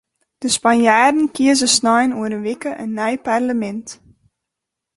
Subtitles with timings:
[0.39, 3.89] De Spanjaarden kieze snein oer in wike in nij parlemint.